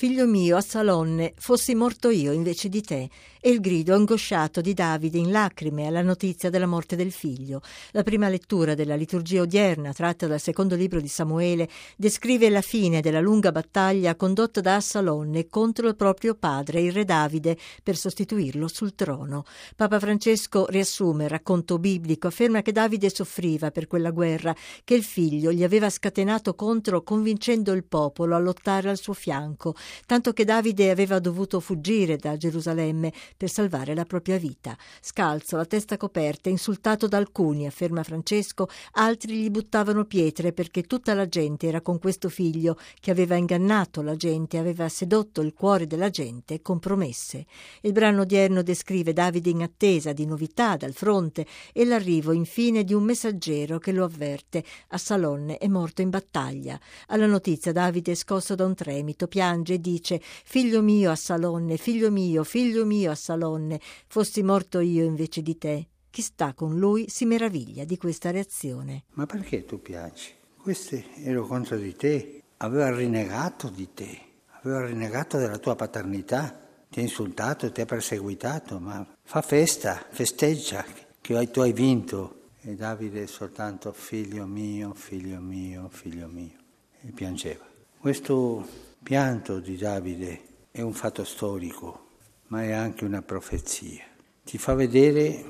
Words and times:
Figlio 0.00 0.26
mio, 0.26 0.56
a 0.56 0.62
Salonne, 0.62 1.34
fossi 1.36 1.74
morto 1.74 2.08
io 2.08 2.32
invece 2.32 2.70
di 2.70 2.80
te. 2.80 3.10
E 3.42 3.50
il 3.50 3.60
grido 3.60 3.94
angosciato 3.94 4.62
di 4.62 4.72
Davide 4.72 5.18
in 5.18 5.30
lacrime 5.30 5.86
alla 5.86 6.00
notizia 6.00 6.48
della 6.48 6.66
morte 6.66 6.96
del 6.96 7.12
figlio. 7.12 7.60
La 7.92 8.02
prima 8.02 8.28
lettura 8.28 8.74
della 8.74 8.96
liturgia 8.96 9.42
odierna, 9.42 9.92
tratta 9.92 10.26
dal 10.26 10.40
secondo 10.40 10.74
libro 10.74 11.02
di 11.02 11.08
Samuele, 11.08 11.68
descrive 11.96 12.48
la 12.48 12.60
fine 12.62 13.02
della 13.02 13.20
lunga 13.20 13.52
battaglia 13.52 14.14
condotta 14.14 14.62
da 14.62 14.76
Assalonne 14.76 15.48
contro 15.48 15.88
il 15.88 15.96
proprio 15.96 16.34
padre, 16.34 16.80
il 16.80 16.92
re 16.92 17.04
Davide, 17.04 17.58
per 17.82 17.96
sostituirlo 17.96 18.68
sul 18.68 18.94
trono. 18.94 19.44
Papa 19.76 19.98
Francesco 19.98 20.66
riassume 20.68 21.24
il 21.24 21.30
racconto 21.30 21.78
biblico, 21.78 22.26
afferma 22.26 22.62
che 22.62 22.72
Davide 22.72 23.10
soffriva 23.10 23.70
per 23.70 23.86
quella 23.86 24.10
guerra, 24.10 24.54
che 24.82 24.94
il 24.94 25.04
figlio 25.04 25.52
gli 25.52 25.62
aveva 25.62 25.90
scatenato 25.90 26.54
contro 26.54 27.02
convincendo 27.02 27.72
il 27.72 27.84
popolo 27.84 28.34
a 28.34 28.38
lottare 28.38 28.88
al 28.88 28.98
suo 28.98 29.12
fianco 29.14 29.74
tanto 30.06 30.32
che 30.32 30.44
Davide 30.44 30.90
aveva 30.90 31.18
dovuto 31.18 31.60
fuggire 31.60 32.16
da 32.16 32.36
Gerusalemme 32.36 33.12
per 33.36 33.50
salvare 33.50 33.94
la 33.94 34.04
propria 34.04 34.38
vita. 34.38 34.76
Scalzo, 35.00 35.56
la 35.56 35.64
testa 35.64 35.96
coperta, 35.96 36.48
insultato 36.48 37.06
da 37.06 37.16
alcuni, 37.16 37.66
afferma 37.66 38.02
Francesco, 38.02 38.68
altri 38.92 39.36
gli 39.36 39.50
buttavano 39.50 40.04
pietre 40.04 40.52
perché 40.52 40.82
tutta 40.82 41.14
la 41.14 41.28
gente 41.28 41.66
era 41.66 41.80
con 41.80 41.98
questo 41.98 42.28
figlio 42.28 42.76
che 43.00 43.10
aveva 43.10 43.36
ingannato 43.36 44.02
la 44.02 44.16
gente, 44.16 44.58
aveva 44.58 44.88
sedotto 44.88 45.40
il 45.40 45.54
cuore 45.54 45.86
della 45.86 46.10
gente 46.10 46.60
con 46.62 46.78
promesse. 46.78 47.46
Il 47.82 47.92
brano 47.92 48.22
odierno 48.22 48.62
descrive 48.62 49.12
Davide 49.12 49.50
in 49.50 49.62
attesa 49.62 50.12
di 50.12 50.26
novità 50.26 50.76
dal 50.76 50.92
fronte 50.92 51.46
e 51.72 51.84
l'arrivo 51.84 52.32
infine 52.32 52.84
di 52.84 52.94
un 52.94 53.04
messaggero 53.04 53.78
che 53.78 53.92
lo 53.92 54.04
avverte. 54.04 54.64
A 54.88 54.98
Salonne 54.98 55.58
è 55.58 55.68
morto 55.68 56.02
in 56.02 56.10
battaglia. 56.10 56.78
Alla 57.08 57.26
notizia 57.26 57.72
Davide 57.72 58.12
è 58.12 58.14
scosso 58.14 58.54
da 58.54 58.64
un 58.64 58.74
tremito, 58.74 59.26
piange 59.26 59.79
dice 59.80 60.20
Figlio 60.22 60.82
mio 60.82 61.10
a 61.10 61.16
Salonne, 61.16 61.76
figlio 61.76 62.10
mio, 62.10 62.44
figlio 62.44 62.84
mio 62.84 63.10
a 63.10 63.14
Salonne, 63.14 63.80
fossi 64.06 64.42
morto 64.42 64.80
io 64.80 65.04
invece 65.04 65.42
di 65.42 65.58
te. 65.58 65.88
Chi 66.10 66.22
sta 66.22 66.54
con 66.54 66.78
lui 66.78 67.08
si 67.08 67.24
meraviglia 67.24 67.84
di 67.84 67.96
questa 67.96 68.30
reazione. 68.30 69.04
Ma 69.12 69.26
perché 69.26 69.64
tu 69.64 69.80
piangi? 69.80 70.32
Questo 70.56 71.00
ero 71.22 71.46
contro 71.46 71.76
di 71.76 71.94
te, 71.94 72.42
aveva 72.58 72.94
rinnegato 72.94 73.68
di 73.68 73.88
te, 73.94 74.18
aveva 74.62 74.86
rinnegato 74.86 75.38
della 75.38 75.58
tua 75.58 75.76
paternità, 75.76 76.68
ti 76.90 76.98
ha 76.98 77.02
insultato, 77.02 77.70
ti 77.70 77.80
ha 77.80 77.86
perseguitato, 77.86 78.80
ma 78.80 79.06
fa 79.22 79.40
festa, 79.42 80.04
festeggia 80.10 80.84
che 81.20 81.50
tu 81.50 81.60
hai 81.60 81.72
vinto. 81.72 82.38
E 82.62 82.74
Davide 82.74 83.26
soltanto 83.26 83.92
figlio 83.92 84.44
mio, 84.44 84.92
figlio 84.92 85.40
mio, 85.40 85.88
figlio 85.88 86.26
mio. 86.26 86.58
E 87.00 87.10
piangeva. 87.12 87.64
Questo 88.00 88.66
pianto 89.02 89.60
di 89.60 89.76
Davide 89.76 90.40
è 90.70 90.80
un 90.80 90.94
fatto 90.94 91.22
storico, 91.22 92.06
ma 92.46 92.62
è 92.62 92.70
anche 92.70 93.04
una 93.04 93.20
profezia. 93.20 94.02
Ti 94.42 94.56
fa 94.56 94.72
vedere 94.72 95.44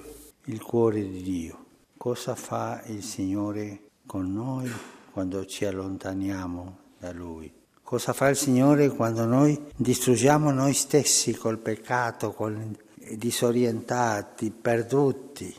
il 0.47 0.61
cuore 0.61 1.01
di 1.09 1.23
Dio. 1.23 1.67
Cosa 1.97 2.35
fa 2.35 2.83
il 2.87 3.05
Signore 3.05 3.91
con 4.05 4.33
noi 4.33 4.69
quando 5.13 5.47
ci 5.47 5.65
allontaniamo 5.65 6.79
da 6.99 7.13
Lui? 7.13 7.53
Cosa 7.85 8.13
fa 8.13 8.27
il 8.27 8.37
Signore 8.37 8.89
quando 8.89 9.25
noi 9.27 9.67
distruggiamo 9.77 10.51
noi 10.51 10.73
stessi 10.75 11.33
col 11.35 11.59
peccato, 11.59 12.33
col 12.33 12.77
disorientati, 13.13 14.51
perduti? 14.51 15.45
Il 15.45 15.55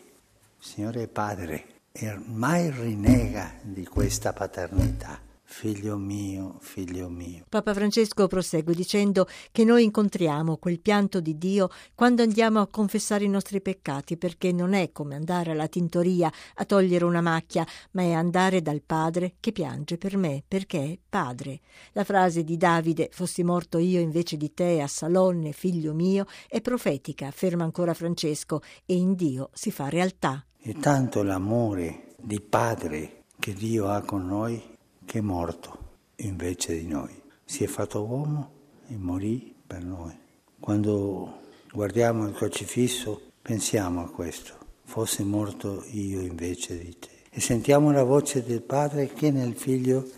Signore 0.60 1.04
è 1.04 1.08
Padre 1.08 1.68
e 1.94 2.20
mai 2.26 2.70
rinnega 2.70 3.50
di 3.62 3.86
questa 3.86 4.34
paternità. 4.34 5.31
Figlio 5.52 5.98
mio, 5.98 6.56
figlio 6.62 7.10
mio. 7.10 7.44
Papa 7.50 7.74
Francesco 7.74 8.26
prosegue 8.26 8.74
dicendo 8.74 9.28
che 9.52 9.66
noi 9.66 9.84
incontriamo 9.84 10.56
quel 10.56 10.80
pianto 10.80 11.20
di 11.20 11.38
Dio 11.38 11.70
quando 11.94 12.24
andiamo 12.24 12.62
a 12.62 12.68
confessare 12.68 13.26
i 13.26 13.30
nostri 13.30 13.62
peccati, 13.62 14.16
perché 14.16 14.54
non 14.54 14.74
è 14.74 14.94
come 14.94 15.14
andare 15.14 15.52
alla 15.52 15.68
tintoria 15.68 16.32
a 16.56 16.66
togliere 16.66 17.04
una 17.04 17.20
macchia, 17.20 17.68
ma 17.92 18.02
è 18.02 18.14
andare 18.14 18.62
dal 18.62 18.82
Padre 18.82 19.34
che 19.42 19.52
piange 19.52 19.98
per 19.98 20.16
me, 20.16 20.42
perché 20.48 20.84
è 20.84 20.98
Padre. 21.08 21.60
La 21.92 22.06
frase 22.06 22.46
di 22.46 22.56
Davide, 22.56 23.10
fossi 23.12 23.44
morto 23.44 23.78
io 23.78 24.00
invece 24.00 24.38
di 24.38 24.54
te 24.54 24.82
a 24.82 24.88
Salonne, 24.88 25.52
figlio 25.52 25.94
mio, 25.94 26.26
è 26.48 26.62
profetica, 26.62 27.28
afferma 27.28 27.66
ancora 27.66 27.94
Francesco, 27.94 28.62
e 28.86 28.96
in 28.96 29.16
Dio 29.16 29.50
si 29.54 29.70
fa 29.70 29.90
realtà. 29.90 30.44
E 30.60 30.80
tanto 30.80 31.22
l'amore 31.22 32.16
di 32.18 32.40
Padre 32.40 33.26
che 33.38 33.54
Dio 33.54 33.90
ha 33.90 34.02
con 34.02 34.26
noi 34.26 34.71
che 35.12 35.18
è 35.18 35.22
morto 35.22 35.78
invece 36.20 36.80
di 36.80 36.88
noi. 36.88 37.12
Si 37.44 37.66
è 37.66 37.68
fatto 37.68 38.02
uomo 38.02 38.52
e 38.88 38.96
morì 38.96 39.54
per 39.68 39.84
noi. 39.84 40.18
Quando 40.58 41.42
guardiamo 41.74 42.26
il 42.30 42.34
crocifisso 42.34 43.20
pensiamo 43.42 44.06
a 44.06 44.10
questo, 44.10 44.54
fosse 44.86 45.26
morto 45.26 45.84
io 45.90 46.22
invece 46.22 46.80
di 46.80 46.98
te. 46.98 47.10
E 47.30 47.42
sentiamo 47.42 47.92
la 47.92 48.06
voce 48.06 48.42
del 48.42 48.62
Padre 48.62 49.12
che 49.12 49.32
nel 49.32 49.54
figlio 49.54 50.10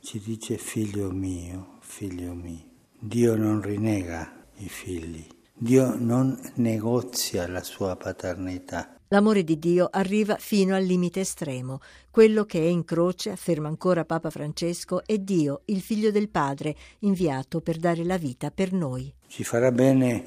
ci 0.00 0.20
dice 0.20 0.58
figlio 0.58 1.10
mio, 1.10 1.78
figlio 1.80 2.34
mio. 2.34 2.68
Dio 2.98 3.36
non 3.36 3.62
rinnega 3.62 4.48
i 4.56 4.68
figli, 4.68 5.26
Dio 5.62 5.94
non 5.94 6.40
negozia 6.54 7.46
la 7.46 7.62
sua 7.62 7.94
paternità. 7.94 8.96
L'amore 9.08 9.44
di 9.44 9.58
Dio 9.58 9.90
arriva 9.92 10.36
fino 10.36 10.74
al 10.74 10.84
limite 10.84 11.20
estremo. 11.20 11.80
Quello 12.10 12.46
che 12.46 12.60
è 12.60 12.66
in 12.66 12.82
croce, 12.82 13.28
afferma 13.28 13.68
ancora 13.68 14.06
Papa 14.06 14.30
Francesco, 14.30 15.04
è 15.04 15.18
Dio, 15.18 15.60
il 15.66 15.82
figlio 15.82 16.10
del 16.10 16.30
Padre, 16.30 16.74
inviato 17.00 17.60
per 17.60 17.76
dare 17.76 18.04
la 18.04 18.16
vita 18.16 18.50
per 18.50 18.72
noi. 18.72 19.12
Ci 19.26 19.44
farà 19.44 19.70
bene 19.70 20.24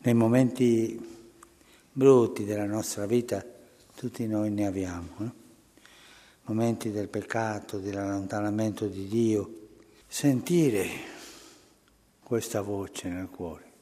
nei 0.00 0.12
momenti 0.12 1.02
brutti 1.90 2.44
della 2.44 2.66
nostra 2.66 3.06
vita, 3.06 3.42
tutti 3.96 4.26
noi 4.26 4.50
ne 4.50 4.66
abbiamo, 4.66 5.08
eh? 5.20 5.30
momenti 6.42 6.90
del 6.90 7.08
peccato, 7.08 7.78
dell'allontanamento 7.78 8.88
di 8.88 9.06
Dio, 9.06 9.68
sentire 10.06 10.86
questa 12.22 12.60
voce 12.60 13.08
nel 13.08 13.30
cuore, 13.30 13.72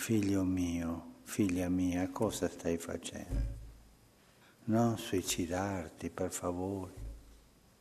figlio 0.00 0.44
mio, 0.44 1.16
figlia 1.24 1.68
mia, 1.68 2.08
cosa 2.08 2.48
stai 2.48 2.78
facendo? 2.78 3.58
non 4.64 4.96
suicidarti, 4.96 6.08
per 6.08 6.32
favore. 6.32 7.08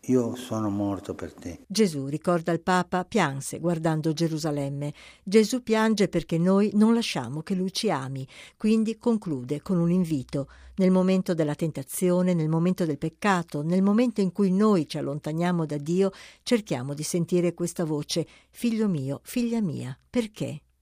Io 0.04 0.36
sono 0.36 0.70
morto 0.70 1.16
per 1.16 1.34
te. 1.34 1.62
Gesù, 1.66 2.08
ricorda 2.08 2.52
il 2.52 2.60
Papa, 2.60 3.06
pianse 3.06 3.60
guardando 3.60 4.12
Gerusalemme. 4.12 4.94
Gesù 5.24 5.64
piange 5.64 6.10
perché 6.10 6.38
noi 6.38 6.72
non 6.74 6.94
lasciamo 6.94 7.42
che 7.42 7.56
lui 7.56 7.72
ci 7.72 7.90
ami, 7.90 8.28
quindi 8.58 8.98
conclude 8.98 9.62
con 9.62 9.78
un 9.78 9.90
invito. 9.90 10.50
Nel 10.76 10.92
momento 10.92 11.34
della 11.34 11.56
tentazione, 11.56 12.34
nel 12.34 12.50
momento 12.50 12.86
del 12.86 12.98
peccato, 12.98 13.62
nel 13.62 13.82
momento 13.82 14.20
in 14.20 14.34
cui 14.34 14.52
noi 14.52 14.90
ci 14.90 14.98
allontaniamo 14.98 15.66
da 15.66 15.78
Dio, 15.78 16.12
cerchiamo 16.44 16.94
di 16.94 17.04
sentire 17.04 17.54
questa 17.54 17.86
voce, 17.86 18.28
figlio 18.52 18.90
mio, 18.90 19.22
figlia 19.24 19.62
mia, 19.62 19.98
perché? 20.10 20.64